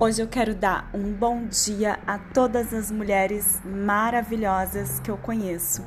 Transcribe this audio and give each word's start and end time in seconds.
Hoje 0.00 0.20
eu 0.20 0.26
quero 0.26 0.56
dar 0.56 0.90
um 0.92 1.12
bom 1.12 1.46
dia 1.46 2.00
a 2.04 2.18
todas 2.18 2.74
as 2.74 2.90
mulheres 2.90 3.62
maravilhosas 3.64 4.98
que 4.98 5.08
eu 5.08 5.16
conheço 5.16 5.86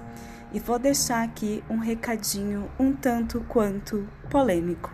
e 0.53 0.61
vou 0.61 0.79
deixar 0.79 1.25
aqui 1.25 1.61
um 1.69 1.77
recadinho 1.77 2.71
um 2.79 2.93
tanto 2.93 3.41
quanto 3.49 4.07
polêmico. 4.29 4.93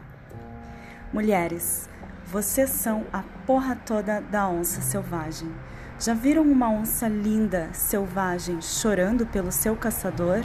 Mulheres, 1.14 1.88
vocês 2.26 2.72
são 2.72 3.06
a 3.14 3.22
porra 3.46 3.76
toda 3.76 4.20
da 4.20 4.50
onça 4.50 4.82
selvagem. 4.82 5.54
Já 6.00 6.16
viram 6.16 6.42
uma 6.42 6.72
onça 6.72 7.08
linda, 7.08 7.70
selvagem, 7.72 8.64
chorando 8.64 9.28
pelo 9.28 9.52
seu 9.52 9.76
caçador? 9.76 10.42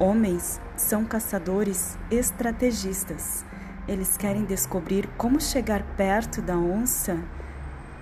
Homens 0.00 0.58
são 0.74 1.04
caçadores 1.04 1.98
estrategistas. 2.10 3.44
Eles 3.86 4.16
querem 4.16 4.46
descobrir 4.46 5.06
como 5.18 5.38
chegar 5.38 5.82
perto 5.98 6.40
da 6.40 6.56
onça 6.56 7.22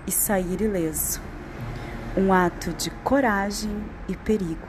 e 0.07 0.11
sair 0.11 0.61
ileso. 0.61 1.21
Um 2.15 2.31
ato 2.31 2.73
de 2.73 2.89
coragem 3.03 3.83
e 4.07 4.15
perigo. 4.15 4.67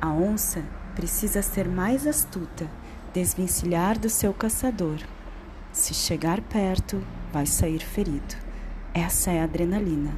A 0.00 0.10
onça 0.10 0.62
precisa 0.94 1.42
ser 1.42 1.68
mais 1.68 2.06
astuta, 2.06 2.68
desvencilhar 3.12 3.98
do 3.98 4.08
seu 4.08 4.34
caçador. 4.34 4.98
Se 5.72 5.94
chegar 5.94 6.40
perto, 6.40 7.02
vai 7.32 7.46
sair 7.46 7.80
ferido. 7.80 8.36
Essa 8.92 9.30
é 9.30 9.40
a 9.40 9.44
adrenalina. 9.44 10.12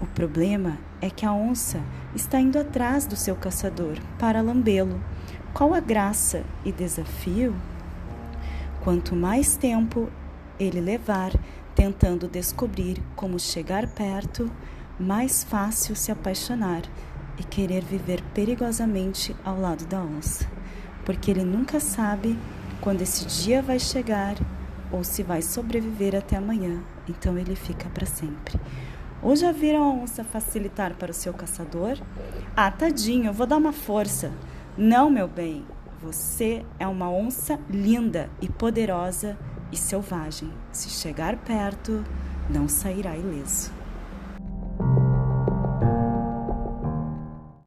O 0.00 0.06
problema 0.06 0.78
é 1.00 1.08
que 1.08 1.24
a 1.24 1.32
onça 1.32 1.80
está 2.14 2.40
indo 2.40 2.58
atrás 2.58 3.06
do 3.06 3.14
seu 3.14 3.36
caçador 3.36 3.98
para 4.18 4.40
lambê-lo. 4.40 5.00
Qual 5.54 5.74
a 5.74 5.80
graça 5.80 6.42
e 6.64 6.72
desafio? 6.72 7.54
Quanto 8.82 9.14
mais 9.14 9.56
tempo 9.56 10.10
ele 10.58 10.80
levar 10.80 11.32
tentando 11.82 12.28
descobrir 12.28 13.02
como 13.16 13.40
chegar 13.40 13.88
perto, 13.88 14.48
mais 15.00 15.42
fácil 15.42 15.96
se 15.96 16.12
apaixonar 16.12 16.82
e 17.36 17.42
querer 17.42 17.82
viver 17.82 18.22
perigosamente 18.32 19.34
ao 19.44 19.58
lado 19.58 19.84
da 19.86 20.00
onça, 20.00 20.48
porque 21.04 21.28
ele 21.28 21.42
nunca 21.42 21.80
sabe 21.80 22.38
quando 22.80 23.02
esse 23.02 23.26
dia 23.26 23.60
vai 23.60 23.80
chegar 23.80 24.36
ou 24.92 25.02
se 25.02 25.24
vai 25.24 25.42
sobreviver 25.42 26.14
até 26.14 26.36
amanhã, 26.36 26.80
então 27.08 27.36
ele 27.36 27.56
fica 27.56 27.88
para 27.88 28.06
sempre. 28.06 28.60
Ou 29.20 29.34
já 29.34 29.50
viram 29.50 29.82
a 29.82 29.90
onça 29.90 30.22
facilitar 30.22 30.94
para 30.94 31.10
o 31.10 31.14
seu 31.14 31.34
caçador? 31.34 31.98
Ah, 32.54 32.70
tadinho, 32.70 33.26
eu 33.26 33.32
vou 33.32 33.46
dar 33.46 33.56
uma 33.56 33.72
força. 33.72 34.30
Não, 34.78 35.10
meu 35.10 35.26
bem, 35.26 35.64
você 36.00 36.64
é 36.78 36.86
uma 36.86 37.10
onça 37.10 37.58
linda 37.68 38.30
e 38.40 38.48
poderosa 38.48 39.36
e 39.72 39.76
selvagem. 39.76 40.52
Se 40.70 40.90
chegar 40.90 41.36
perto, 41.38 42.04
não 42.48 42.68
sairá 42.68 43.16
ileso. 43.16 43.81